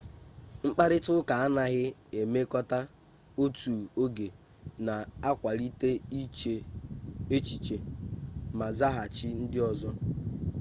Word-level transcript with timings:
mkparịtaụka 0.67 1.33
anaghị 1.45 1.85
emekọta 2.21 2.79
otu 3.43 3.73
oge 4.03 4.27
na-akwalite 4.85 5.89
iche 6.21 6.55
echiche 7.35 7.77
ma 8.57 8.67
zaghachi 8.77 9.27
ndị 9.43 9.59
ọzọ 9.69 9.89